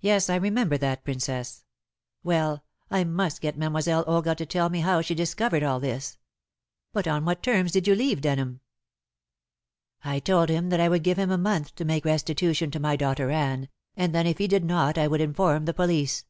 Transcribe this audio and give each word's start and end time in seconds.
"Yes; 0.00 0.28
I 0.28 0.36
remember 0.36 0.76
that, 0.76 1.02
Princess. 1.02 1.64
Well, 2.22 2.62
I 2.90 3.04
must 3.04 3.40
get 3.40 3.56
Mademoiselle 3.56 4.04
Olga 4.06 4.34
to 4.34 4.44
tell 4.44 4.68
me 4.68 4.80
how 4.80 5.00
she 5.00 5.14
discovered 5.14 5.62
all 5.62 5.80
this. 5.80 6.18
But 6.92 7.08
on 7.08 7.24
what 7.24 7.42
terms 7.42 7.72
did 7.72 7.88
you 7.88 7.94
leave 7.94 8.20
Denham?" 8.20 8.60
"I 10.04 10.20
told 10.20 10.50
him 10.50 10.68
that 10.68 10.78
I 10.80 10.90
would 10.90 11.04
give 11.04 11.18
him 11.18 11.30
a 11.30 11.38
month 11.38 11.74
to 11.76 11.86
make 11.86 12.04
restitution 12.04 12.70
to 12.72 12.78
my 12.80 12.96
daughter 12.96 13.30
Anne, 13.30 13.70
and 13.96 14.14
then 14.14 14.26
if 14.26 14.36
he 14.36 14.46
did 14.46 14.62
not 14.62 14.98
I 14.98 15.08
would 15.08 15.22
inform 15.22 15.64
the 15.64 15.72
police." 15.72 16.26